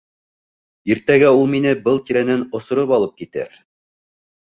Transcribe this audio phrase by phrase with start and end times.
[0.95, 3.65] —Иртәгә ул мине был тирәнән осороп алып китер.